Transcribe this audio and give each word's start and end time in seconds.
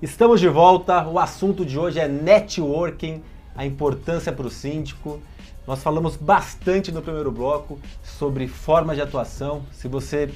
Estamos 0.00 0.38
de 0.38 0.48
volta. 0.48 1.08
O 1.08 1.18
assunto 1.18 1.66
de 1.66 1.76
hoje 1.76 1.98
é 1.98 2.06
networking, 2.06 3.20
a 3.56 3.66
importância 3.66 4.32
para 4.32 4.46
o 4.46 4.50
síndico. 4.50 5.20
Nós 5.66 5.82
falamos 5.82 6.14
bastante 6.14 6.92
no 6.92 7.02
primeiro 7.02 7.32
bloco 7.32 7.80
sobre 8.04 8.46
forma 8.46 8.94
de 8.94 9.00
atuação. 9.00 9.64
Se 9.72 9.88
você 9.88 10.32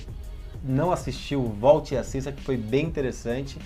não 0.64 0.90
assistiu, 0.90 1.44
volte 1.44 1.94
e 1.94 1.96
assista, 1.96 2.32
que 2.32 2.42
foi 2.42 2.56
bem 2.56 2.86
interessante. 2.86 3.56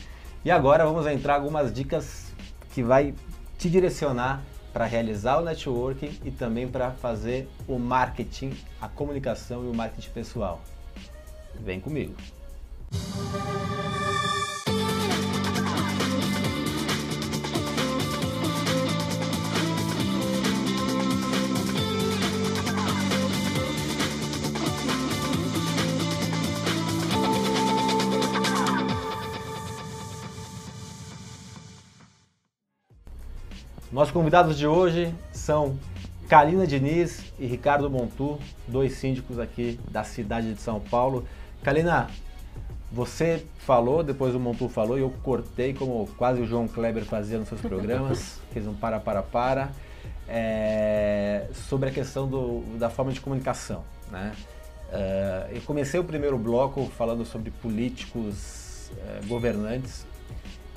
E 0.44 0.50
agora 0.50 0.84
vamos 0.84 1.06
entrar 1.06 1.36
algumas 1.36 1.72
dicas 1.72 2.26
que 2.74 2.82
vai 2.82 3.14
te 3.56 3.70
direcionar 3.70 4.42
para 4.74 4.84
realizar 4.84 5.38
o 5.38 5.44
networking 5.46 6.20
e 6.22 6.30
também 6.30 6.68
para 6.68 6.90
fazer 6.90 7.48
o 7.66 7.78
marketing, 7.78 8.52
a 8.82 8.86
comunicação 8.86 9.64
e 9.64 9.68
o 9.70 9.74
marketing 9.74 10.10
pessoal. 10.10 10.60
Vem 11.58 11.80
comigo. 11.80 12.14
Nossos 33.92 34.12
convidados 34.12 34.58
de 34.58 34.66
hoje 34.66 35.14
são 35.30 35.78
Kalina 36.28 36.66
Diniz 36.66 37.32
e 37.38 37.46
Ricardo 37.46 37.88
Montu, 37.88 38.36
dois 38.66 38.94
síndicos 38.94 39.38
aqui 39.38 39.78
da 39.88 40.02
cidade 40.02 40.52
de 40.54 40.60
São 40.60 40.80
Paulo. 40.80 41.24
Kalina, 41.62 42.08
você 42.90 43.46
falou, 43.58 44.02
depois 44.02 44.34
o 44.34 44.40
Montu 44.40 44.68
falou, 44.68 44.98
e 44.98 45.02
eu 45.02 45.10
cortei 45.22 45.72
como 45.72 46.04
quase 46.16 46.40
o 46.40 46.46
João 46.46 46.66
Kleber 46.66 47.04
fazia 47.04 47.38
nos 47.38 47.48
seus 47.48 47.60
programas, 47.60 48.40
fez 48.52 48.66
um 48.66 48.74
para, 48.74 48.98
para, 48.98 49.22
para, 49.22 49.70
é, 50.28 51.46
sobre 51.68 51.88
a 51.88 51.92
questão 51.92 52.26
do, 52.26 52.62
da 52.78 52.90
forma 52.90 53.12
de 53.12 53.20
comunicação. 53.20 53.84
Né? 54.10 54.32
Uh, 54.88 55.54
eu 55.54 55.62
comecei 55.62 55.98
o 55.98 56.04
primeiro 56.04 56.36
bloco 56.36 56.86
falando 56.96 57.24
sobre 57.24 57.52
políticos 57.52 58.90
uh, 58.92 59.26
governantes 59.28 60.04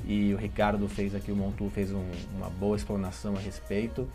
e 0.06 0.34
o 0.34 0.38
Ricardo 0.38 0.88
fez 0.88 1.14
aqui, 1.14 1.32
o 1.32 1.36
Montu 1.36 1.70
fez 1.70 1.92
um, 1.92 2.04
uma 2.36 2.50
boa 2.50 2.76
explanação 2.76 3.36
a 3.36 3.40
respeito. 3.40 4.08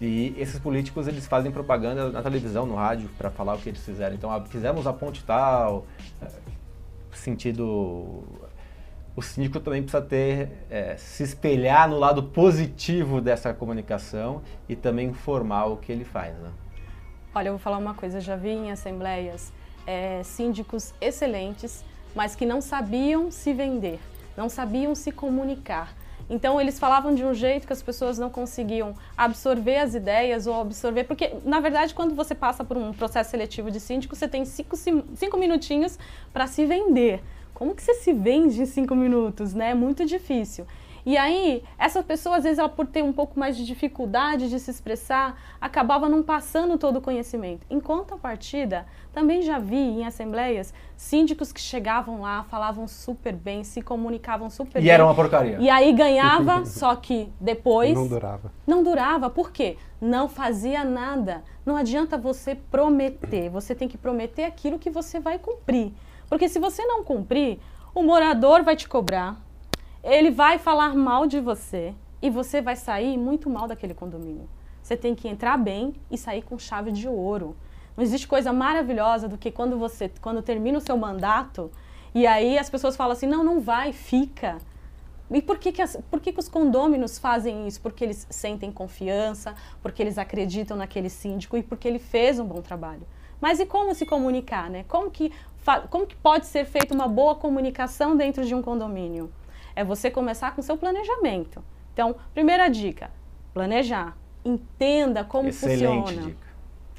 E 0.00 0.34
esses 0.38 0.58
políticos 0.58 1.08
eles 1.08 1.26
fazem 1.26 1.50
propaganda 1.50 2.10
na 2.10 2.22
televisão, 2.22 2.66
no 2.66 2.74
rádio, 2.74 3.08
para 3.16 3.30
falar 3.30 3.54
o 3.54 3.58
que 3.58 3.68
eles 3.68 3.82
fizeram. 3.84 4.14
Então, 4.14 4.30
ah, 4.30 4.44
fizemos 4.44 4.86
a 4.86 4.92
ponte 4.92 5.24
tal, 5.24 5.86
eh, 6.20 6.28
sentido. 7.12 8.22
O 9.16 9.22
síndico 9.22 9.58
também 9.58 9.82
precisa 9.82 10.02
ter, 10.02 10.50
é, 10.70 10.96
se 10.96 11.24
espelhar 11.24 11.88
no 11.88 11.98
lado 11.98 12.22
positivo 12.22 13.20
dessa 13.20 13.52
comunicação 13.52 14.42
e 14.68 14.76
também 14.76 15.08
informar 15.08 15.64
o 15.66 15.76
que 15.76 15.90
ele 15.90 16.04
faz. 16.04 16.36
Né? 16.38 16.50
Olha, 17.34 17.48
eu 17.48 17.54
vou 17.54 17.58
falar 17.58 17.78
uma 17.78 17.94
coisa, 17.94 18.20
já 18.20 18.36
vi 18.36 18.50
em 18.50 18.70
assembleias 18.70 19.52
é, 19.84 20.22
síndicos 20.22 20.94
excelentes, 21.00 21.84
mas 22.14 22.36
que 22.36 22.46
não 22.46 22.60
sabiam 22.60 23.28
se 23.28 23.52
vender 23.52 23.98
não 24.38 24.48
sabiam 24.48 24.94
se 24.94 25.10
comunicar. 25.10 25.92
Então 26.30 26.60
eles 26.60 26.78
falavam 26.78 27.12
de 27.12 27.24
um 27.24 27.34
jeito 27.34 27.66
que 27.66 27.72
as 27.72 27.82
pessoas 27.82 28.18
não 28.18 28.30
conseguiam 28.30 28.94
absorver 29.16 29.78
as 29.78 29.94
ideias 29.94 30.46
ou 30.46 30.60
absorver, 30.60 31.04
porque 31.04 31.34
na 31.44 31.58
verdade 31.58 31.92
quando 31.92 32.14
você 32.14 32.36
passa 32.36 32.62
por 32.62 32.76
um 32.76 32.92
processo 32.92 33.30
seletivo 33.30 33.68
de 33.68 33.80
síndico, 33.80 34.14
você 34.14 34.28
tem 34.28 34.44
cinco, 34.44 34.76
cinco 34.76 35.36
minutinhos 35.36 35.98
para 36.32 36.46
se 36.46 36.64
vender. 36.64 37.20
Como 37.52 37.74
que 37.74 37.82
você 37.82 37.94
se 37.94 38.12
vende 38.12 38.62
em 38.62 38.66
cinco 38.66 38.94
minutos, 38.94 39.54
né? 39.54 39.70
É 39.70 39.74
muito 39.74 40.06
difícil. 40.06 40.64
E 41.08 41.16
aí, 41.16 41.64
essa 41.78 42.02
pessoa, 42.02 42.36
às 42.36 42.44
vezes, 42.44 42.58
ela, 42.58 42.68
por 42.68 42.86
ter 42.86 43.02
um 43.02 43.14
pouco 43.14 43.40
mais 43.40 43.56
de 43.56 43.64
dificuldade 43.64 44.50
de 44.50 44.60
se 44.60 44.70
expressar, 44.70 45.40
acabava 45.58 46.06
não 46.06 46.22
passando 46.22 46.76
todo 46.76 46.98
o 46.98 47.00
conhecimento. 47.00 47.66
Em 47.70 47.80
contrapartida, 47.80 48.84
também 49.10 49.40
já 49.40 49.58
vi 49.58 49.78
em 49.78 50.04
assembleias 50.04 50.74
síndicos 50.98 51.50
que 51.50 51.62
chegavam 51.62 52.20
lá, 52.20 52.44
falavam 52.50 52.86
super 52.86 53.34
bem, 53.34 53.64
se 53.64 53.80
comunicavam 53.80 54.50
super 54.50 54.80
e 54.80 54.82
bem. 54.82 54.88
E 54.88 54.90
era 54.90 55.02
uma 55.02 55.14
porcaria. 55.14 55.56
E 55.58 55.70
aí 55.70 55.94
ganhava, 55.94 56.66
só 56.68 56.94
que 56.94 57.32
depois. 57.40 57.94
Não 57.94 58.06
durava. 58.06 58.52
Não 58.66 58.82
durava. 58.82 59.30
Por 59.30 59.50
quê? 59.50 59.78
Não 59.98 60.28
fazia 60.28 60.84
nada. 60.84 61.42
Não 61.64 61.74
adianta 61.74 62.18
você 62.18 62.54
prometer. 62.54 63.48
Você 63.48 63.74
tem 63.74 63.88
que 63.88 63.96
prometer 63.96 64.44
aquilo 64.44 64.78
que 64.78 64.90
você 64.90 65.18
vai 65.18 65.38
cumprir. 65.38 65.90
Porque 66.28 66.50
se 66.50 66.58
você 66.58 66.84
não 66.84 67.02
cumprir, 67.02 67.60
o 67.94 68.02
morador 68.02 68.62
vai 68.62 68.76
te 68.76 68.86
cobrar, 68.86 69.47
ele 70.08 70.30
vai 70.30 70.58
falar 70.58 70.94
mal 70.94 71.26
de 71.26 71.38
você 71.38 71.94
e 72.22 72.30
você 72.30 72.60
vai 72.62 72.74
sair 72.74 73.16
muito 73.16 73.48
mal 73.50 73.68
daquele 73.68 73.94
condomínio. 73.94 74.48
Você 74.82 74.96
tem 74.96 75.14
que 75.14 75.28
entrar 75.28 75.58
bem 75.58 75.94
e 76.10 76.16
sair 76.16 76.42
com 76.42 76.58
chave 76.58 76.90
de 76.90 77.06
ouro. 77.06 77.54
Não 77.96 78.02
existe 78.02 78.26
coisa 78.26 78.52
maravilhosa 78.52 79.28
do 79.28 79.36
que 79.36 79.50
quando 79.50 79.78
você, 79.78 80.10
quando 80.20 80.40
termina 80.40 80.78
o 80.78 80.80
seu 80.80 80.96
mandato 80.96 81.70
e 82.14 82.26
aí 82.26 82.58
as 82.58 82.70
pessoas 82.70 82.96
falam 82.96 83.12
assim, 83.12 83.26
não, 83.26 83.44
não 83.44 83.60
vai, 83.60 83.92
fica. 83.92 84.58
E 85.30 85.42
por 85.42 85.58
que, 85.58 85.72
que, 85.72 85.82
as, 85.82 85.96
por 86.10 86.20
que, 86.20 86.32
que 86.32 86.40
os 86.40 86.48
condôminos 86.48 87.18
fazem 87.18 87.68
isso? 87.68 87.80
Porque 87.82 88.02
eles 88.02 88.26
sentem 88.30 88.72
confiança, 88.72 89.54
porque 89.82 90.02
eles 90.02 90.16
acreditam 90.16 90.76
naquele 90.76 91.10
síndico 91.10 91.56
e 91.56 91.62
porque 91.62 91.86
ele 91.86 91.98
fez 91.98 92.38
um 92.38 92.46
bom 92.46 92.62
trabalho. 92.62 93.02
Mas 93.40 93.60
e 93.60 93.66
como 93.66 93.94
se 93.94 94.06
comunicar, 94.06 94.70
né? 94.70 94.84
Como 94.88 95.10
que, 95.10 95.30
como 95.90 96.06
que 96.06 96.16
pode 96.16 96.46
ser 96.46 96.64
feita 96.64 96.94
uma 96.94 97.06
boa 97.06 97.34
comunicação 97.34 98.16
dentro 98.16 98.44
de 98.44 98.54
um 98.54 98.62
condomínio? 98.62 99.30
É 99.78 99.84
você 99.84 100.10
começar 100.10 100.56
com 100.56 100.60
seu 100.60 100.76
planejamento. 100.76 101.62
Então, 101.92 102.16
primeira 102.34 102.68
dica, 102.68 103.12
planejar. 103.54 104.16
Entenda 104.44 105.22
como 105.22 105.50
Excelente 105.50 105.86
funciona. 105.86 106.26
Dica. 106.26 106.48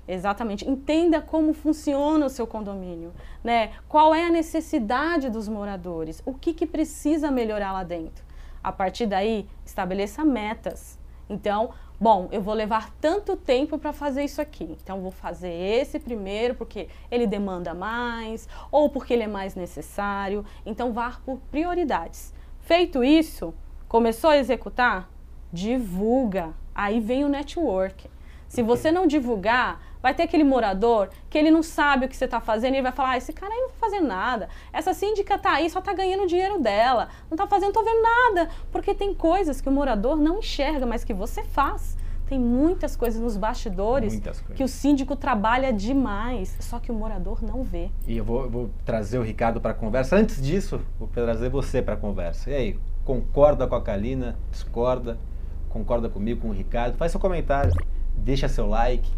Exatamente. 0.08 0.68
Entenda 0.68 1.22
como 1.22 1.54
funciona 1.54 2.26
o 2.26 2.30
seu 2.30 2.48
condomínio, 2.48 3.12
né? 3.44 3.72
Qual 3.90 4.16
é 4.16 4.26
a 4.26 4.30
necessidade 4.30 5.30
dos 5.30 5.50
moradores? 5.50 6.24
O 6.26 6.34
que, 6.34 6.54
que 6.54 6.66
precisa 6.66 7.30
melhorar 7.30 7.74
lá 7.74 7.84
dentro? 7.84 8.24
A 8.64 8.72
partir 8.72 9.08
daí, 9.08 9.46
estabeleça 9.66 10.24
metas. 10.24 10.98
Então, 11.30 11.72
bom, 12.00 12.30
eu 12.32 12.42
vou 12.42 12.54
levar 12.54 12.92
tanto 13.02 13.36
tempo 13.36 13.78
para 13.78 13.92
fazer 13.92 14.24
isso 14.24 14.42
aqui. 14.42 14.78
Então, 14.82 15.02
vou 15.02 15.12
fazer 15.12 15.52
esse 15.52 16.00
primeiro 16.00 16.56
porque 16.56 16.88
ele 17.12 17.28
demanda 17.28 17.74
mais 17.74 18.48
ou 18.72 18.90
porque 18.90 19.14
ele 19.14 19.24
é 19.24 19.28
mais 19.28 19.54
necessário. 19.54 20.46
Então, 20.66 20.94
vá 20.94 21.20
por 21.26 21.40
prioridades. 21.52 22.39
Feito 22.70 23.04
isso, 23.04 23.52
começou 23.88 24.30
a 24.30 24.38
executar? 24.38 25.10
Divulga. 25.52 26.54
Aí 26.76 27.00
vem 27.00 27.26
o 27.26 27.28
network. 27.28 28.08
Se 28.48 28.62
você 28.62 28.92
não 28.92 29.08
divulgar, 29.08 29.82
vai 30.04 30.14
ter 30.14 30.22
aquele 30.22 30.44
morador 30.44 31.10
que 31.32 31.38
ele 31.40 31.50
não 31.50 31.64
sabe 31.64 32.06
o 32.06 32.08
que 32.08 32.16
você 32.16 32.26
está 32.26 32.40
fazendo 32.40 32.74
e 32.74 32.76
ele 32.76 32.84
vai 32.84 32.92
falar: 32.92 33.10
ah, 33.10 33.18
esse 33.18 33.34
cara 33.34 33.52
aí 33.52 33.60
não 33.60 33.70
está 33.70 33.80
fazendo 33.80 34.06
nada. 34.06 34.50
Essa 34.72 34.94
síndica 34.94 35.34
está 35.34 35.54
aí, 35.54 35.68
só 35.68 35.80
está 35.80 35.94
ganhando 35.94 36.26
o 36.26 36.28
dinheiro 36.28 36.60
dela. 36.60 37.10
Não 37.28 37.34
está 37.34 37.48
fazendo, 37.48 37.74
não 37.74 37.82
estou 37.82 37.84
vendo 37.84 38.04
nada. 38.04 38.52
Porque 38.72 38.94
tem 38.94 39.16
coisas 39.16 39.60
que 39.60 39.68
o 39.68 39.72
morador 39.72 40.18
não 40.18 40.38
enxerga, 40.38 40.86
mas 40.86 41.04
que 41.04 41.12
você 41.12 41.44
faz. 41.44 41.98
Tem 42.30 42.40
muitas 42.40 42.96
coisas 42.96 43.20
nos 43.20 43.36
bastidores 43.36 44.14
coisas. 44.20 44.44
que 44.56 44.64
o 44.64 44.68
síndico 44.68 45.16
trabalha 45.16 45.74
demais, 45.74 46.56
só 46.60 46.78
que 46.78 46.92
o 46.92 46.94
morador 46.94 47.42
não 47.42 47.64
vê. 47.64 47.90
E 48.06 48.18
eu 48.18 48.24
vou, 48.24 48.44
eu 48.44 48.50
vou 48.52 48.70
trazer 48.86 49.18
o 49.18 49.24
Ricardo 49.24 49.60
para 49.60 49.72
a 49.72 49.74
conversa. 49.74 50.16
Antes 50.16 50.40
disso, 50.40 50.80
vou 51.00 51.08
trazer 51.08 51.50
você 51.50 51.82
para 51.82 51.96
a 51.96 51.98
conversa. 51.98 52.52
E 52.52 52.54
aí, 52.54 52.80
concorda 53.04 53.66
com 53.66 53.74
a 53.74 53.82
Kalina? 53.82 54.38
Discorda? 54.52 55.18
Concorda 55.70 56.08
comigo, 56.08 56.42
com 56.42 56.50
o 56.50 56.54
Ricardo? 56.54 56.98
Faz 56.98 57.12
seu 57.12 57.20
comentário, 57.20 57.74
deixa 58.16 58.48
seu 58.48 58.68
like, 58.68 59.10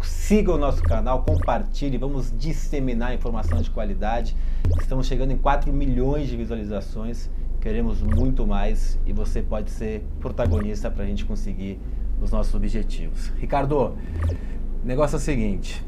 siga 0.00 0.50
o 0.50 0.56
nosso 0.56 0.82
canal, 0.82 1.24
compartilhe, 1.24 1.98
vamos 1.98 2.32
disseminar 2.38 3.14
informação 3.14 3.60
de 3.60 3.70
qualidade. 3.70 4.34
Estamos 4.80 5.06
chegando 5.06 5.32
em 5.32 5.36
4 5.36 5.70
milhões 5.70 6.26
de 6.26 6.38
visualizações, 6.38 7.28
queremos 7.60 8.00
muito 8.00 8.46
mais 8.46 8.98
e 9.04 9.12
você 9.12 9.42
pode 9.42 9.70
ser 9.70 10.06
protagonista 10.20 10.90
para 10.90 11.04
a 11.04 11.06
gente 11.06 11.26
conseguir 11.26 11.78
os 12.20 12.30
nossos 12.30 12.54
objetivos. 12.54 13.28
Ricardo, 13.38 13.76
o 14.82 14.86
negócio 14.86 15.16
é 15.16 15.18
o 15.18 15.20
seguinte: 15.20 15.84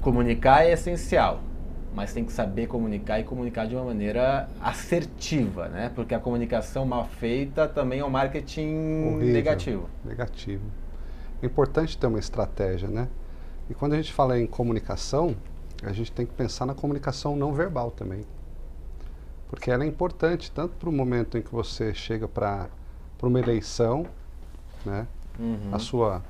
comunicar 0.00 0.64
é 0.64 0.72
essencial, 0.72 1.40
mas 1.94 2.12
tem 2.12 2.24
que 2.24 2.32
saber 2.32 2.66
comunicar 2.66 3.20
e 3.20 3.24
comunicar 3.24 3.66
de 3.66 3.74
uma 3.74 3.84
maneira 3.84 4.48
assertiva, 4.60 5.68
né? 5.68 5.90
Porque 5.94 6.14
a 6.14 6.18
comunicação 6.18 6.84
mal 6.84 7.06
feita 7.06 7.68
também 7.68 8.00
é 8.00 8.04
um 8.04 8.10
marketing 8.10 9.06
Horrível, 9.06 9.32
negativo. 9.32 9.88
Negativo. 10.04 10.64
É 11.42 11.46
importante 11.46 11.96
ter 11.96 12.06
uma 12.06 12.18
estratégia, 12.18 12.88
né? 12.88 13.08
E 13.68 13.74
quando 13.74 13.94
a 13.94 13.96
gente 13.96 14.12
fala 14.12 14.38
em 14.38 14.46
comunicação, 14.46 15.36
a 15.82 15.92
gente 15.92 16.12
tem 16.12 16.26
que 16.26 16.32
pensar 16.32 16.66
na 16.66 16.74
comunicação 16.74 17.36
não 17.36 17.52
verbal 17.52 17.90
também. 17.90 18.22
Porque 19.48 19.70
ela 19.70 19.84
é 19.84 19.86
importante 19.86 20.50
tanto 20.50 20.74
para 20.76 20.88
o 20.88 20.92
momento 20.92 21.38
em 21.38 21.42
que 21.42 21.52
você 21.52 21.94
chega 21.94 22.26
para 22.26 22.68
uma 23.22 23.38
eleição, 23.38 24.06
né? 24.84 25.06
Uhum. 25.38 25.70
a 25.72 25.78
sua 25.78 26.22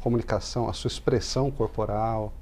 comunicação, 0.00 0.68
a 0.68 0.72
sua 0.72 0.88
expressão 0.88 1.50
corporal, 1.50 2.32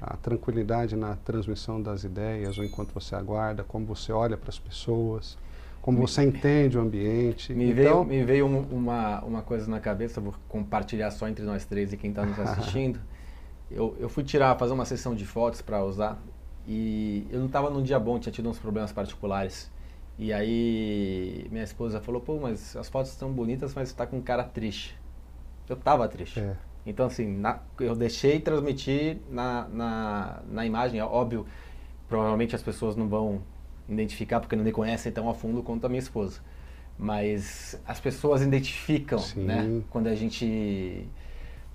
a 0.00 0.16
tranquilidade 0.16 0.96
na 0.96 1.14
transmissão 1.16 1.80
das 1.80 2.04
ideias, 2.04 2.58
ou 2.58 2.64
enquanto 2.64 2.92
você 2.92 3.14
aguarda, 3.14 3.62
como 3.62 3.86
você 3.86 4.12
olha 4.12 4.36
para 4.36 4.48
as 4.48 4.58
pessoas. 4.58 5.36
como 5.82 5.98
você 5.98 6.22
entende 6.22 6.76
o 6.76 6.80
ambiente. 6.80 7.54
Me 7.54 7.70
então, 7.70 8.04
veio, 8.04 8.20
me 8.20 8.24
veio 8.24 8.46
um, 8.46 8.60
uma, 8.70 9.20
uma 9.22 9.42
coisa 9.42 9.70
na 9.70 9.80
cabeça, 9.80 10.20
vou 10.20 10.34
compartilhar 10.48 11.10
só 11.10 11.28
entre 11.28 11.44
nós 11.44 11.64
três 11.64 11.92
e 11.92 11.96
quem 11.96 12.10
está 12.10 12.24
nos 12.24 12.38
assistindo. 12.40 12.98
eu, 13.70 13.96
eu 13.98 14.08
fui 14.08 14.24
tirar, 14.24 14.56
fazer 14.58 14.72
uma 14.72 14.84
sessão 14.84 15.14
de 15.14 15.24
fotos 15.24 15.62
para 15.62 15.84
usar 15.84 16.20
e 16.66 17.26
eu 17.30 17.38
não 17.38 17.46
estava 17.46 17.70
num 17.70 17.82
dia 17.82 17.98
bom, 17.98 18.18
tinha 18.18 18.32
tido 18.32 18.48
uns 18.48 18.58
problemas 18.58 18.92
particulares. 18.92 19.70
E 20.18 20.32
aí 20.32 21.46
minha 21.50 21.64
esposa 21.64 22.00
falou, 22.00 22.20
pô, 22.20 22.38
mas 22.38 22.76
as 22.76 22.88
fotos 22.88 23.10
estão 23.10 23.32
bonitas, 23.32 23.74
mas 23.74 23.88
você 23.88 23.94
está 23.94 24.06
com 24.06 24.20
cara 24.20 24.44
triste. 24.44 24.99
Eu 25.70 25.76
estava 25.76 26.08
triste. 26.08 26.40
É. 26.40 26.56
Então, 26.84 27.06
assim, 27.06 27.28
na, 27.28 27.60
eu 27.78 27.94
deixei 27.94 28.40
transmitir 28.40 29.18
na, 29.30 29.68
na, 29.68 30.42
na 30.50 30.66
imagem, 30.66 30.98
é 30.98 31.04
óbvio, 31.04 31.46
provavelmente 32.08 32.56
as 32.56 32.62
pessoas 32.62 32.96
não 32.96 33.08
vão 33.08 33.40
identificar 33.88 34.40
porque 34.40 34.56
não 34.56 34.64
me 34.64 34.72
conhecem 34.72 35.12
tão 35.12 35.30
a 35.30 35.34
fundo 35.34 35.62
quanto 35.62 35.84
a 35.84 35.88
minha 35.88 36.00
esposa. 36.00 36.40
Mas 36.98 37.80
as 37.86 38.00
pessoas 38.00 38.42
identificam, 38.42 39.20
Sim. 39.20 39.44
né? 39.44 39.82
Quando 39.90 40.08
a 40.08 40.14
gente... 40.16 41.08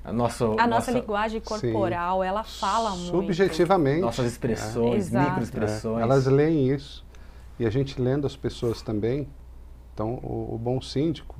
A, 0.03 0.11
nossa, 0.11 0.45
A 0.59 0.67
nossa 0.67 0.91
linguagem 0.91 1.39
corporal, 1.39 2.21
ela 2.21 2.43
fala 2.43 2.91
muito. 2.91 3.11
subjetivamente. 3.11 4.01
Nossas 4.01 4.25
expressões, 4.25 5.07
Exato. 5.07 5.29
microexpressões. 5.29 5.99
É, 5.99 6.01
elas 6.01 6.25
leem 6.25 6.69
isso. 6.69 7.05
E 7.57 7.65
a 7.65 7.69
gente 7.69 7.99
lendo 7.99 8.27
as 8.27 8.35
pessoas 8.35 8.81
também. 8.81 9.27
Então, 9.93 10.15
o, 10.21 10.55
o 10.55 10.57
bom 10.57 10.81
síndico, 10.81 11.37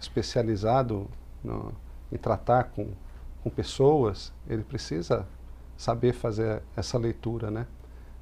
especializado 0.00 1.08
no, 1.42 1.72
em 2.10 2.16
tratar 2.16 2.64
com, 2.64 2.88
com 3.42 3.50
pessoas, 3.50 4.32
ele 4.48 4.62
precisa 4.62 5.26
saber 5.76 6.12
fazer 6.12 6.62
essa 6.76 6.98
leitura, 6.98 7.50
né? 7.50 7.66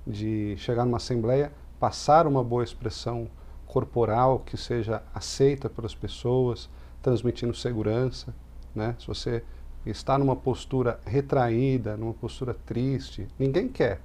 De 0.07 0.57
chegar 0.59 0.85
numa 0.85 0.99
assembleia, 0.99 1.53
passar 1.81 2.27
uma 2.27 2.45
boa 2.45 2.63
expressão 2.63 3.29
corporal 3.67 4.41
que 4.41 4.57
seja 4.57 5.03
aceita 5.15 5.69
pelas 5.69 5.95
pessoas, 5.95 6.69
transmitindo 7.03 7.55
segurança, 7.55 8.35
né? 8.75 8.95
Se 8.99 9.07
você 9.07 9.43
está 9.85 10.19
numa 10.19 10.37
postura 10.37 11.01
retraída, 11.05 11.97
numa 11.97 12.15
postura 12.15 12.55
triste, 12.55 13.27
ninguém 13.39 13.69
quer. 13.69 14.01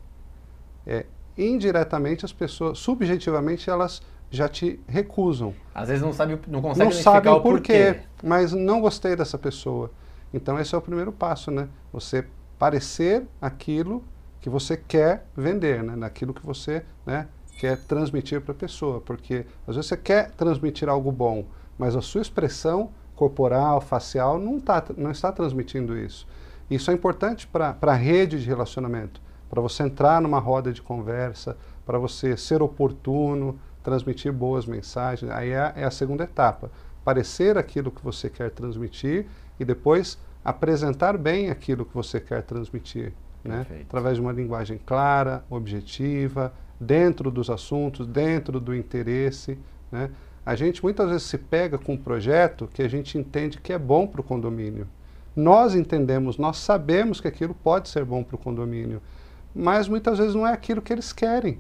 É, 0.85 1.05
indiretamente 1.37 2.25
as 2.25 2.33
pessoas, 2.33 2.79
subjetivamente 2.79 3.69
elas 3.69 4.01
já 4.31 4.47
te 4.47 4.79
recusam. 4.87 5.53
Às 5.75 5.89
vezes 5.89 6.01
não 6.01 6.13
sabe, 6.13 6.39
não 6.47 6.61
consegue 6.61 6.85
Não 6.85 6.91
sabem 6.91 7.31
o 7.31 7.41
por 7.41 7.55
porquê. 7.57 7.93
quê, 7.93 7.99
mas 8.23 8.53
não 8.53 8.79
gostei 8.81 9.15
dessa 9.15 9.37
pessoa. 9.37 9.91
Então 10.33 10.57
esse 10.57 10.73
é 10.73 10.77
o 10.77 10.81
primeiro 10.81 11.11
passo, 11.11 11.51
né? 11.51 11.67
Você 11.91 12.25
parecer 12.57 13.27
aquilo 13.41 14.03
que 14.39 14.49
você 14.49 14.77
quer 14.77 15.25
vender, 15.35 15.83
né? 15.83 15.95
Naquilo 15.95 16.33
que 16.33 16.45
você, 16.45 16.83
né, 17.05 17.27
quer 17.59 17.77
transmitir 17.77 18.41
para 18.41 18.53
a 18.53 18.55
pessoa, 18.55 19.01
porque 19.01 19.45
às 19.67 19.75
vezes 19.75 19.89
você 19.89 19.97
quer 19.97 20.31
transmitir 20.31 20.87
algo 20.87 21.11
bom, 21.11 21.45
mas 21.77 21.95
a 21.95 22.01
sua 22.01 22.21
expressão 22.21 22.89
corporal, 23.15 23.81
facial 23.81 24.39
não, 24.39 24.59
tá, 24.59 24.83
não 24.97 25.11
está 25.11 25.31
transmitindo 25.31 25.95
isso. 25.97 26.25
Isso 26.69 26.89
é 26.89 26.93
importante 26.93 27.45
para 27.45 27.75
a 27.81 27.93
rede 27.93 28.41
de 28.41 28.47
relacionamento, 28.47 29.21
para 29.49 29.61
você 29.61 29.83
entrar 29.83 30.21
numa 30.21 30.39
roda 30.39 30.71
de 30.71 30.81
conversa, 30.81 31.57
para 31.85 31.99
você 31.99 32.37
ser 32.37 32.61
oportuno, 32.61 33.59
transmitir 33.83 34.31
boas 34.31 34.65
mensagens. 34.65 35.31
Aí 35.31 35.51
é, 35.51 35.73
é 35.75 35.83
a 35.83 35.91
segunda 35.91 36.23
etapa. 36.23 36.71
Parecer 37.03 37.57
aquilo 37.57 37.91
que 37.91 38.03
você 38.03 38.29
quer 38.29 38.51
transmitir 38.51 39.25
e 39.59 39.65
depois 39.65 40.17
apresentar 40.43 41.17
bem 41.17 41.49
aquilo 41.49 41.85
que 41.85 41.93
você 41.93 42.19
quer 42.19 42.43
transmitir. 42.43 43.13
Né? 43.43 43.65
Através 43.81 44.15
de 44.15 44.21
uma 44.21 44.31
linguagem 44.31 44.79
clara, 44.85 45.43
objetiva, 45.49 46.53
dentro 46.79 47.31
dos 47.31 47.49
assuntos, 47.49 48.07
dentro 48.07 48.59
do 48.59 48.75
interesse. 48.75 49.57
Né? 49.91 50.09
A 50.45 50.55
gente 50.55 50.81
muitas 50.83 51.09
vezes 51.09 51.23
se 51.23 51.37
pega 51.37 51.77
com 51.77 51.93
um 51.93 51.97
projeto 51.97 52.67
que 52.73 52.81
a 52.81 52.87
gente 52.87 53.17
entende 53.17 53.59
que 53.59 53.73
é 53.73 53.77
bom 53.77 54.07
para 54.07 54.21
o 54.21 54.23
condomínio. 54.23 54.87
Nós 55.35 55.75
entendemos, 55.75 56.37
nós 56.37 56.57
sabemos 56.57 57.21
que 57.21 57.27
aquilo 57.27 57.53
pode 57.53 57.87
ser 57.87 58.03
bom 58.03 58.23
para 58.23 58.35
o 58.35 58.39
condomínio, 58.39 59.01
mas 59.55 59.87
muitas 59.87 60.17
vezes 60.17 60.35
não 60.35 60.45
é 60.45 60.51
aquilo 60.51 60.81
que 60.81 60.91
eles 60.91 61.13
querem. 61.13 61.59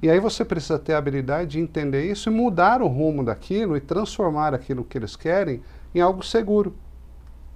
E 0.00 0.08
aí 0.08 0.20
você 0.20 0.44
precisa 0.44 0.78
ter 0.78 0.92
a 0.92 0.98
habilidade 0.98 1.52
de 1.52 1.60
entender 1.60 2.08
isso 2.08 2.28
e 2.28 2.32
mudar 2.32 2.80
o 2.80 2.86
rumo 2.86 3.24
daquilo 3.24 3.76
e 3.76 3.80
transformar 3.80 4.54
aquilo 4.54 4.84
que 4.84 4.96
eles 4.96 5.16
querem 5.16 5.60
em 5.94 6.00
algo 6.00 6.24
seguro. 6.24 6.74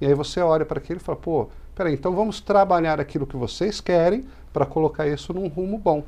E 0.01 0.07
aí 0.07 0.15
você 0.15 0.41
olha 0.41 0.67
para 0.67 0.79
aquilo 0.79 0.99
e 0.99 1.03
fala, 1.03 1.19
pô, 1.19 1.49
peraí, 1.75 1.95
então 1.95 2.13
vamos 2.15 2.41
trabalhar 2.41 3.01
aquilo 3.01 3.27
que 3.27 3.37
vocês 3.37 3.81
querem 3.81 4.25
para 4.53 4.67
colocar 4.67 5.07
isso 5.07 5.33
num 5.33 5.47
rumo 5.47 5.79
bom. 5.79 6.05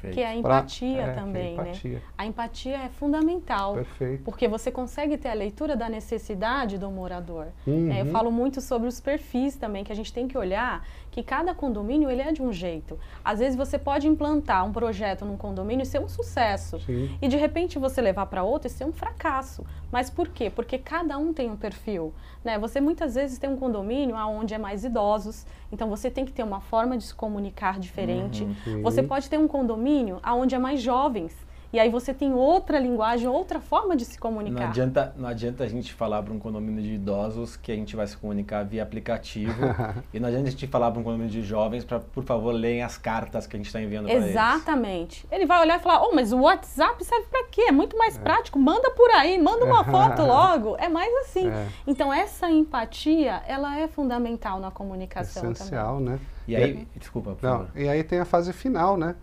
Perfeito. 0.00 0.14
Que 0.14 0.20
é 0.20 0.26
a 0.26 0.30
Pra- 0.42 0.56
empatia 0.56 0.88
é, 0.88 0.92
que 0.92 0.98
é 1.00 1.10
a 1.10 1.14
também, 1.14 1.52
empatia. 1.54 1.90
né? 1.94 2.00
A 2.18 2.26
empatia 2.26 2.76
é 2.76 2.88
fundamental. 2.88 3.74
Perfeito. 3.74 4.22
Porque 4.24 4.46
você 4.46 4.70
consegue 4.70 5.16
ter 5.16 5.28
a 5.28 5.34
leitura 5.34 5.74
da 5.76 5.88
necessidade 5.88 6.78
do 6.78 6.90
morador. 6.90 7.46
Uhum. 7.66 7.86
né? 7.86 8.02
Eu 8.02 8.06
falo 8.06 8.30
muito 8.30 8.60
sobre 8.60 8.86
os 8.88 9.00
perfis 9.00 9.56
também, 9.56 9.82
que 9.84 9.92
a 9.92 9.96
gente 9.96 10.12
tem 10.12 10.28
que 10.28 10.36
olhar 10.36 10.84
que 11.10 11.22
cada 11.22 11.54
condomínio 11.54 12.10
ele 12.10 12.20
é 12.20 12.30
de 12.30 12.42
um 12.42 12.52
jeito. 12.52 12.98
Às 13.24 13.38
vezes 13.38 13.56
você 13.56 13.78
pode 13.78 14.06
implantar 14.06 14.66
um 14.66 14.72
projeto 14.72 15.24
num 15.24 15.36
condomínio 15.36 15.82
e 15.82 15.86
ser 15.86 15.98
um 15.98 16.08
sucesso. 16.08 16.78
Sim. 16.80 17.16
E 17.22 17.26
de 17.28 17.36
repente 17.38 17.78
você 17.78 18.02
levar 18.02 18.26
para 18.26 18.42
outro 18.42 18.68
e 18.68 18.70
ser 18.70 18.84
um 18.84 18.92
fracasso. 18.92 19.64
Mas 19.90 20.10
por 20.10 20.28
quê? 20.28 20.50
Porque 20.50 20.78
cada 20.78 21.16
um 21.16 21.32
tem 21.32 21.50
um 21.50 21.56
perfil. 21.56 22.12
Né? 22.44 22.58
Você 22.58 22.80
muitas 22.80 23.14
vezes 23.14 23.38
tem 23.38 23.48
um 23.48 23.56
condomínio 23.56 24.16
onde 24.16 24.54
é 24.54 24.58
mais 24.58 24.84
idosos, 24.84 25.46
então 25.70 25.88
você 25.88 26.10
tem 26.10 26.24
que 26.24 26.32
ter 26.32 26.42
uma 26.42 26.60
forma 26.60 26.96
de 26.96 27.04
se 27.04 27.14
comunicar 27.14 27.78
diferente. 27.78 28.44
Uhum. 28.66 28.82
Você 28.82 29.02
pode 29.02 29.28
ter 29.30 29.38
um 29.38 29.48
condomínio 29.48 30.20
onde 30.26 30.54
é 30.54 30.58
mais 30.58 30.80
jovens. 30.80 31.34
E 31.76 31.78
aí 31.78 31.90
você 31.90 32.14
tem 32.14 32.32
outra 32.32 32.78
linguagem, 32.78 33.28
outra 33.28 33.60
forma 33.60 33.94
de 33.94 34.06
se 34.06 34.14
Não 34.14 34.20
comunicar. 34.22 34.68
adianta, 34.68 35.14
não 35.14 35.28
adianta 35.28 35.62
a 35.62 35.68
gente 35.68 35.92
falar 35.92 36.22
para 36.22 36.32
um 36.32 36.38
condomínio 36.38 36.82
de 36.82 36.94
idosos 36.94 37.54
que 37.54 37.70
a 37.70 37.74
gente 37.74 37.94
vai 37.94 38.06
se 38.06 38.16
comunicar 38.16 38.64
via 38.64 38.82
aplicativo. 38.82 39.52
e 40.10 40.18
não 40.18 40.26
adianta 40.26 40.48
a 40.48 40.50
gente 40.50 40.66
falar 40.68 40.90
para 40.90 40.98
um 41.00 41.02
condomínio 41.02 41.30
de 41.30 41.42
jovens 41.42 41.84
para, 41.84 42.00
por 42.00 42.24
favor, 42.24 42.52
leem 42.52 42.82
as 42.82 42.96
cartas 42.96 43.46
que 43.46 43.56
a 43.56 43.58
gente 43.58 43.66
está 43.66 43.78
enviando 43.78 44.06
para 44.06 44.14
eles. 44.14 44.30
Exatamente. 44.30 45.26
Ele 45.30 45.44
vai 45.44 45.60
olhar 45.60 45.78
e 45.78 45.82
falar: 45.82 46.02
"Oh, 46.02 46.14
mas 46.14 46.32
o 46.32 46.38
WhatsApp 46.40 47.04
serve 47.04 47.26
para 47.26 47.44
quê? 47.48 47.66
É 47.68 47.72
muito 47.72 47.94
mais 47.98 48.16
prático. 48.16 48.58
Manda 48.58 48.90
por 48.92 49.10
aí, 49.10 49.36
manda 49.38 49.66
uma 49.66 49.84
foto 49.84 50.22
logo". 50.22 50.76
É 50.78 50.88
mais 50.88 51.12
assim. 51.26 51.46
É. 51.46 51.66
Então 51.86 52.10
essa 52.10 52.50
empatia, 52.50 53.42
ela 53.46 53.78
é 53.78 53.86
fundamental 53.86 54.58
na 54.60 54.70
comunicação 54.70 55.52
Essencial, 55.52 56.00
né? 56.00 56.18
E 56.48 56.56
aí, 56.56 56.88
desculpa, 56.96 57.32
por 57.34 57.42
Não, 57.46 57.58
favor. 57.58 57.70
e 57.74 57.86
aí 57.86 58.02
tem 58.02 58.18
a 58.18 58.24
fase 58.24 58.50
final, 58.54 58.96
né? 58.96 59.14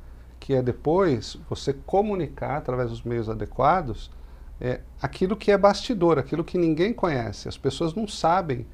Que 0.44 0.56
é 0.56 0.62
depois 0.62 1.38
você 1.50 1.72
comunicar 1.72 2.58
através 2.58 2.90
dos 2.90 3.02
meios 3.02 3.30
adequados 3.30 4.12
é, 4.60 4.82
aquilo 5.02 5.38
que 5.38 5.50
é 5.50 5.58
bastidor, 5.58 6.20
aquilo 6.20 6.44
que 6.44 6.58
ninguém 6.58 6.92
conhece. 6.92 7.48
As 7.48 7.58
pessoas 7.58 7.94
não 7.94 8.06
sabem 8.06 8.66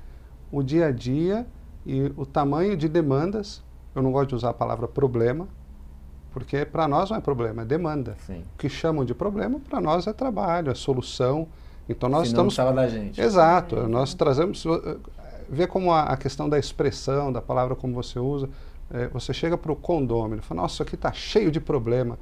o 0.52 0.64
dia 0.64 0.88
a 0.88 0.92
dia 0.92 1.46
e 1.86 2.12
o 2.18 2.26
tamanho 2.26 2.76
de 2.76 2.90
demandas. 2.90 3.64
Eu 3.94 4.02
não 4.02 4.12
gosto 4.12 4.30
de 4.30 4.36
usar 4.36 4.50
a 4.50 4.54
palavra 4.54 4.88
problema, 4.88 5.48
porque 6.32 6.66
para 6.66 6.88
nós 6.88 7.12
não 7.12 7.18
é 7.18 7.22
problema, 7.22 7.62
é 7.62 7.66
demanda. 7.66 8.18
Sim. 8.26 8.44
O 8.56 8.58
que 8.58 8.68
chamam 8.68 9.06
de 9.06 9.14
problema 9.14 9.60
para 9.60 9.80
nós 9.80 10.08
é 10.08 10.14
trabalho, 10.14 10.72
é 10.72 10.76
solução. 10.76 11.48
Então 11.88 12.10
nós 12.10 12.30
Se 12.30 12.34
não 12.34 12.48
estamos 12.48 12.56
precisava 12.56 12.76
da 12.76 12.88
gente. 12.88 13.22
Exato, 13.22 13.88
nós 13.88 14.16
trazemos, 14.16 14.66
eh, 14.66 14.98
vê 15.48 15.68
como 15.68 15.92
a, 15.92 16.06
a 16.06 16.18
questão 16.18 16.50
da 16.50 16.58
expressão, 16.58 17.32
da 17.32 17.44
palavra 17.44 17.76
como 17.76 17.94
você 17.94 18.18
usa, 18.18 18.50
eh, 18.92 19.08
você 19.12 19.34
chega 19.34 19.58
para 19.58 19.72
o 19.72 19.76
condômino 19.76 20.42
e 20.42 20.46
fala, 20.46 20.62
nossa, 20.62 20.76
isso 20.76 20.84
aqui 20.84 20.96
está 20.96 21.12
cheio 21.12 21.52
de 21.52 21.60
problema. 21.60 22.18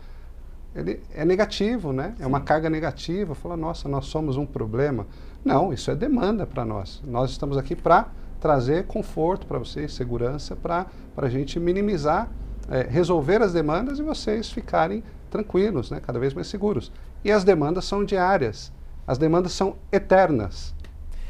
Ele 0.75 1.01
é 1.13 1.25
negativo, 1.25 1.91
né? 1.91 2.13
É 2.19 2.27
uma 2.27 2.39
Sim. 2.39 2.45
carga 2.45 2.69
negativa. 2.69 3.33
Fala, 3.33 3.57
nossa, 3.57 3.89
nós 3.89 4.05
somos 4.05 4.37
um 4.37 4.45
problema. 4.45 5.07
Não, 5.43 5.73
isso 5.73 5.89
é 5.89 5.95
demanda 5.95 6.45
para 6.45 6.63
nós. 6.65 7.01
Nós 7.05 7.31
estamos 7.31 7.57
aqui 7.57 7.75
para 7.75 8.07
trazer 8.39 8.85
conforto 8.85 9.47
para 9.47 9.57
vocês, 9.57 9.93
segurança, 9.93 10.55
para 10.55 10.85
a 11.15 11.29
gente 11.29 11.59
minimizar, 11.59 12.29
eh, 12.69 12.87
resolver 12.89 13.41
as 13.41 13.53
demandas 13.53 13.97
e 13.97 14.03
vocês 14.03 14.51
ficarem 14.51 15.03
tranquilos, 15.29 15.89
né? 15.89 15.99
cada 15.99 16.19
vez 16.19 16.33
mais 16.33 16.47
seguros. 16.47 16.91
E 17.23 17.31
as 17.31 17.43
demandas 17.43 17.85
são 17.85 18.05
diárias. 18.05 18.71
As 19.05 19.17
demandas 19.17 19.53
são 19.53 19.77
eternas 19.91 20.75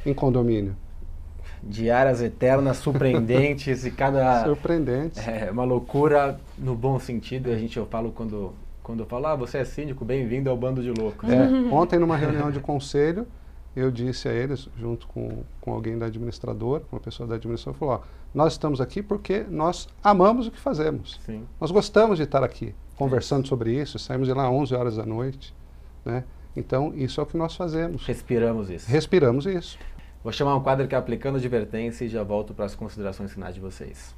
em 0.06 0.14
condomínio. 0.14 0.76
Diárias 1.68 2.22
eternas, 2.22 2.78
surpreendentes 2.78 3.86
e 3.86 3.92
cada. 3.92 4.44
Surpreendentes. 4.46 5.28
É 5.28 5.52
uma 5.52 5.64
loucura 5.64 6.40
no 6.58 6.76
bom 6.76 7.00
sentido. 7.00 7.52
A 7.52 7.58
gente, 7.58 7.78
eu 7.78 7.86
falo 7.86 8.12
quando, 8.12 8.54
quando 8.82 9.02
eu 9.02 9.06
falo, 9.06 9.28
ah, 9.28 9.36
você 9.36 9.60
é 9.60 9.66
síndico, 9.66 10.06
bem-vindo 10.06 10.50
ao 10.50 10.56
bando 10.56 10.82
de 10.82 10.92
loucos. 10.92 11.30
É, 11.30 11.74
ontem, 11.74 12.00
numa 12.00 12.16
reunião 12.16 12.50
de 12.50 12.60
conselho, 12.60 13.28
eu 13.76 13.92
disse 13.92 14.28
a 14.28 14.34
eles, 14.34 14.68
junto 14.78 15.08
com, 15.08 15.44
com 15.62 15.74
alguém 15.74 15.98
da 15.98 16.08
administradora, 16.08 16.84
uma 16.92 17.00
pessoa 17.00 17.28
da 17.28 17.36
administração, 17.36 17.74
falou, 17.74 17.96
ó, 17.96 18.02
nós 18.34 18.54
estamos 18.54 18.82
aqui 18.82 19.04
porque 19.04 19.46
nós 19.50 19.88
amamos 20.04 20.48
o 20.48 20.52
que 20.52 20.60
fazemos. 20.60 21.20
Sim. 21.26 21.44
Nós 21.60 21.70
gostamos 21.70 22.18
de 22.18 22.24
estar 22.24 22.44
aqui 22.44 22.74
conversando 22.96 23.48
sobre 23.48 23.74
isso, 23.74 24.00
saímos 24.00 24.28
de 24.28 24.34
lá 24.34 24.48
às 24.48 24.52
11 24.52 24.76
horas 24.76 24.96
da 24.96 25.06
noite, 25.06 25.54
né? 26.04 26.24
Então, 26.56 26.92
isso 26.96 27.22
é 27.22 27.24
o 27.24 27.28
que 27.28 27.38
nós 27.38 27.56
fazemos. 27.56 28.04
Respiramos 28.08 28.72
isso. 28.72 28.90
Respiramos 28.90 29.46
isso. 29.46 29.78
Vou 30.24 30.32
chamar 30.34 30.56
um 30.56 30.62
quadro 30.62 30.88
que 30.88 30.96
é 30.96 30.98
Aplicando 30.98 31.38
Advertência 31.38 32.06
e 32.06 32.10
já 32.10 32.24
volto 32.24 32.54
para 32.54 32.66
as 32.66 32.76
considerações 32.76 33.32
finais 33.32 33.56
de 33.56 33.62
vocês. 33.62 34.16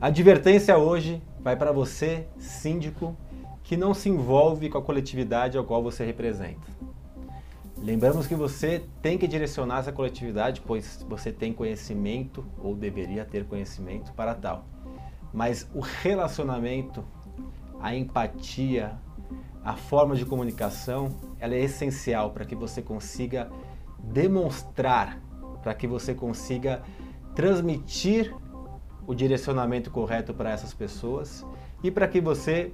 A 0.00 0.08
advertência 0.08 0.76
hoje 0.76 1.22
vai 1.40 1.56
para 1.56 1.72
você, 1.72 2.26
síndico, 2.38 3.16
que 3.62 3.76
não 3.76 3.94
se 3.94 4.08
envolve 4.08 4.68
com 4.68 4.78
a 4.78 4.82
coletividade 4.82 5.56
ao 5.56 5.64
qual 5.64 5.82
você 5.82 6.04
representa. 6.04 6.66
Lembramos 7.78 8.26
que 8.26 8.34
você 8.34 8.84
tem 9.00 9.16
que 9.16 9.26
direcionar 9.26 9.80
essa 9.80 9.92
coletividade, 9.92 10.60
pois 10.60 11.04
você 11.08 11.32
tem 11.32 11.52
conhecimento 11.52 12.44
ou 12.58 12.76
deveria 12.76 13.24
ter 13.24 13.44
conhecimento 13.44 14.12
para 14.12 14.34
tal. 14.34 14.64
Mas 15.32 15.68
o 15.74 15.80
relacionamento, 15.80 17.04
a 17.80 17.94
empatia, 17.94 18.98
a 19.64 19.74
forma 19.74 20.16
de 20.16 20.24
comunicação, 20.24 21.08
ela 21.38 21.54
é 21.54 21.60
essencial 21.60 22.30
para 22.30 22.44
que 22.44 22.54
você 22.54 22.82
consiga 22.82 23.50
demonstrar, 23.98 25.20
para 25.62 25.72
que 25.74 25.86
você 25.86 26.14
consiga 26.14 26.82
transmitir 27.34 28.34
o 29.06 29.14
direcionamento 29.14 29.90
correto 29.90 30.34
para 30.34 30.50
essas 30.50 30.74
pessoas 30.74 31.46
e 31.82 31.90
para 31.90 32.08
que 32.08 32.20
você 32.20 32.72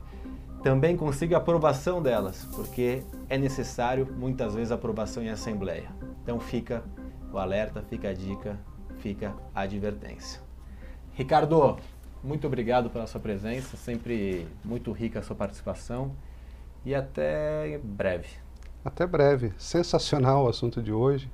também 0.63 0.97
consiga 0.97 1.37
a 1.37 1.39
aprovação 1.39 2.03
delas, 2.03 2.47
porque 2.55 3.03
é 3.29 3.39
necessário 3.39 4.07
muitas 4.19 4.55
vezes 4.55 4.73
aprovação 4.73 5.23
em 5.23 5.29
assembleia. 5.29 5.91
Então 6.23 6.41
fica 6.41 6.83
o 7.33 7.39
alerta, 7.39 7.83
fica 7.83 8.09
a 8.09 8.15
dica, 8.15 8.59
fica 8.99 9.35
a 9.55 9.61
advertência. 9.61 10.41
Ricardo, 11.13 11.77
muito 12.25 12.47
obrigado 12.47 12.91
pela 12.91 13.07
sua 13.07 13.21
presença, 13.21 13.77
sempre 13.77 14.49
muito 14.65 14.91
rica 14.91 15.21
a 15.21 15.23
sua 15.23 15.37
participação 15.37 16.13
e 16.89 16.95
até 16.95 17.79
breve. 17.85 18.29
Até 18.83 19.07
breve. 19.07 19.53
Sensacional 19.59 20.47
o 20.47 20.49
assunto 20.49 20.83
de 20.83 20.91
hoje. 20.91 21.31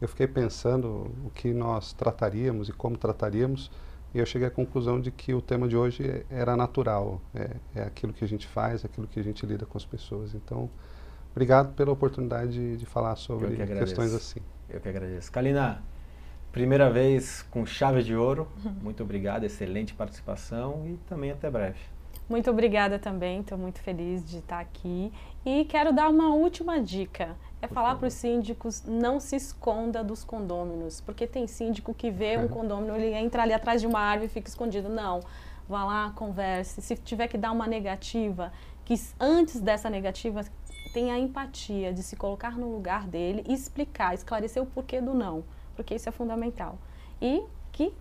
Eu 0.00 0.08
fiquei 0.08 0.26
pensando 0.26 1.14
o 1.24 1.30
que 1.32 1.54
nós 1.54 1.92
trataríamos 1.92 2.68
e 2.68 2.72
como 2.72 2.96
trataríamos. 2.96 3.70
E 4.12 4.18
eu 4.18 4.26
cheguei 4.26 4.48
à 4.48 4.50
conclusão 4.50 5.00
de 5.00 5.12
que 5.12 5.32
o 5.32 5.40
tema 5.40 5.68
de 5.68 5.76
hoje 5.76 6.26
era 6.28 6.56
natural, 6.56 7.20
é, 7.32 7.50
é 7.76 7.82
aquilo 7.82 8.12
que 8.12 8.24
a 8.24 8.28
gente 8.28 8.48
faz, 8.48 8.82
é 8.82 8.86
aquilo 8.86 9.06
que 9.06 9.20
a 9.20 9.22
gente 9.22 9.46
lida 9.46 9.64
com 9.64 9.78
as 9.78 9.84
pessoas. 9.84 10.34
Então, 10.34 10.68
obrigado 11.30 11.72
pela 11.74 11.92
oportunidade 11.92 12.52
de, 12.52 12.76
de 12.76 12.86
falar 12.86 13.14
sobre 13.14 13.54
que 13.54 13.66
questões 13.66 14.12
assim. 14.12 14.40
Eu 14.68 14.80
que 14.80 14.88
agradeço. 14.88 15.30
Kalina, 15.30 15.84
primeira 16.50 16.90
vez 16.90 17.42
com 17.42 17.64
chave 17.64 18.02
de 18.02 18.16
ouro, 18.16 18.48
muito 18.82 19.04
obrigado, 19.04 19.44
excelente 19.44 19.94
participação 19.94 20.84
e 20.88 20.96
também 21.08 21.30
até 21.30 21.48
breve. 21.48 21.78
Muito 22.28 22.50
obrigada 22.50 22.98
também, 22.98 23.40
estou 23.40 23.56
muito 23.56 23.80
feliz 23.80 24.28
de 24.28 24.38
estar 24.38 24.60
aqui. 24.60 25.12
E 25.44 25.64
quero 25.64 25.92
dar 25.92 26.08
uma 26.08 26.34
última 26.34 26.80
dica 26.80 27.36
é 27.62 27.66
falar 27.66 27.96
para 27.96 28.08
os 28.08 28.14
síndicos 28.14 28.84
não 28.86 29.18
se 29.18 29.36
esconda 29.36 30.04
dos 30.04 30.22
condôminos, 30.24 31.00
porque 31.00 31.26
tem 31.26 31.46
síndico 31.46 31.94
que 31.94 32.10
vê 32.10 32.36
um 32.36 32.48
condômino, 32.48 32.94
ele 32.94 33.14
entra 33.14 33.42
ali 33.42 33.52
atrás 33.52 33.80
de 33.80 33.86
uma 33.86 33.98
árvore 33.98 34.26
e 34.26 34.32
fica 34.32 34.48
escondido. 34.48 34.88
Não, 34.88 35.20
vá 35.68 35.84
lá, 35.84 36.12
converse. 36.14 36.82
Se 36.82 36.96
tiver 36.96 37.28
que 37.28 37.38
dar 37.38 37.52
uma 37.52 37.66
negativa, 37.66 38.52
que 38.84 38.94
antes 39.18 39.60
dessa 39.60 39.88
negativa 39.90 40.44
tenha 40.92 41.14
a 41.14 41.18
empatia 41.18 41.92
de 41.92 42.02
se 42.02 42.16
colocar 42.16 42.56
no 42.56 42.72
lugar 42.72 43.06
dele 43.06 43.44
e 43.46 43.52
explicar, 43.52 44.14
esclarecer 44.14 44.62
o 44.62 44.66
porquê 44.66 45.00
do 45.00 45.12
não, 45.12 45.44
porque 45.74 45.94
isso 45.94 46.08
é 46.08 46.12
fundamental. 46.12 46.78
E 47.20 47.42
que 47.72 47.92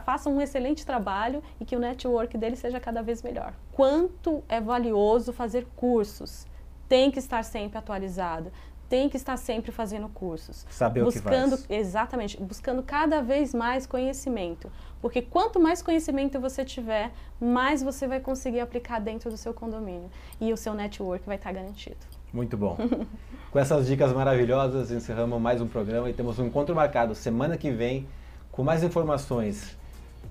faça 0.00 0.28
um 0.28 0.40
excelente 0.40 0.84
trabalho 0.84 1.42
e 1.60 1.64
que 1.64 1.76
o 1.76 1.78
network 1.78 2.36
dele 2.36 2.56
seja 2.56 2.80
cada 2.80 3.02
vez 3.02 3.22
melhor. 3.22 3.54
Quanto 3.72 4.42
é 4.48 4.60
valioso 4.60 5.32
fazer 5.32 5.66
cursos? 5.76 6.46
Tem 6.88 7.10
que 7.10 7.18
estar 7.18 7.42
sempre 7.42 7.78
atualizado 7.78 8.52
tem 8.88 9.08
que 9.08 9.16
estar 9.16 9.36
sempre 9.36 9.72
fazendo 9.72 10.08
cursos. 10.08 10.64
Saber 10.70 11.02
buscando, 11.02 11.54
o 11.54 11.58
que 11.58 11.66
faz. 11.66 11.80
Exatamente, 11.80 12.40
buscando 12.40 12.82
cada 12.82 13.20
vez 13.20 13.52
mais 13.52 13.86
conhecimento. 13.86 14.70
Porque 15.00 15.20
quanto 15.20 15.60
mais 15.60 15.82
conhecimento 15.82 16.40
você 16.40 16.64
tiver, 16.64 17.10
mais 17.40 17.82
você 17.82 18.06
vai 18.06 18.20
conseguir 18.20 18.60
aplicar 18.60 19.00
dentro 19.00 19.30
do 19.30 19.36
seu 19.36 19.52
condomínio. 19.52 20.10
E 20.40 20.52
o 20.52 20.56
seu 20.56 20.74
network 20.74 21.26
vai 21.26 21.36
estar 21.36 21.52
garantido. 21.52 21.98
Muito 22.32 22.56
bom. 22.56 22.76
com 23.50 23.58
essas 23.58 23.86
dicas 23.86 24.12
maravilhosas, 24.12 24.90
encerramos 24.90 25.40
mais 25.40 25.60
um 25.60 25.66
programa 25.66 26.08
e 26.08 26.12
temos 26.12 26.38
um 26.38 26.46
encontro 26.46 26.74
marcado 26.74 27.14
semana 27.14 27.56
que 27.56 27.70
vem 27.70 28.06
com 28.56 28.64
mais 28.64 28.82
informações 28.82 29.76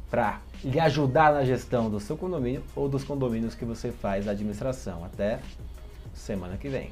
para 0.10 0.42
lhe 0.64 0.80
ajudar 0.80 1.32
na 1.32 1.46
gestão 1.46 1.90
do 1.90 2.00
seu 2.00 2.18
condomínio 2.18 2.64
ou 2.76 2.90
dos 2.90 3.04
condomínios 3.04 3.54
que 3.54 3.64
você 3.64 3.92
faz 3.92 4.28
a 4.28 4.32
administração. 4.32 5.06
Até 5.06 5.40
semana 6.14 6.58
que 6.58 6.68
vem. 6.68 6.92